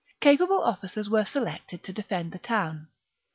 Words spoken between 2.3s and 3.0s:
the town.